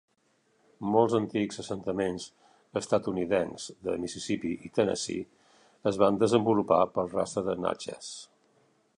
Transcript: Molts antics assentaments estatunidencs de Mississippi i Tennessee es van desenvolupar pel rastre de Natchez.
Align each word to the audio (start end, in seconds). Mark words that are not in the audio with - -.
Molts 0.93 1.15
antics 1.17 1.59
assentaments 1.63 2.23
estatunidencs 2.81 3.65
de 3.87 3.97
Mississippi 4.05 4.53
i 4.69 4.73
Tennessee 4.77 5.59
es 5.91 5.99
van 6.05 6.17
desenvolupar 6.23 6.79
pel 6.95 7.13
rastre 7.13 7.45
de 7.51 7.55
Natchez. 7.67 8.09